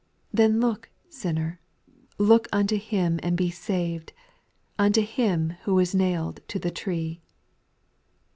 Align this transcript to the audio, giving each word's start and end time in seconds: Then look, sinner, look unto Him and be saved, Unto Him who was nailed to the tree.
Then 0.33 0.59
look, 0.59 0.89
sinner, 1.09 1.59
look 2.17 2.47
unto 2.51 2.75
Him 2.75 3.19
and 3.21 3.37
be 3.37 3.51
saved, 3.51 4.13
Unto 4.79 5.01
Him 5.03 5.51
who 5.65 5.75
was 5.75 5.93
nailed 5.93 6.39
to 6.47 6.57
the 6.57 6.71
tree. 6.71 7.21